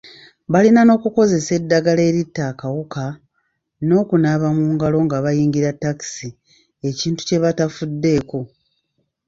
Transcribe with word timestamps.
Balina 0.51 0.81
n’okukuzesa 0.85 1.51
eddagala 1.59 2.01
eritta 2.09 2.41
akawuka, 2.51 3.03
n’okunaaba 3.87 4.47
mu 4.57 4.65
ngalo 4.73 4.97
nga 5.05 5.17
bayingira 5.25 5.69
takisi 5.81 6.29
ekintu 6.89 7.21
kye 7.27 7.37
batafuddeko. 7.43 8.39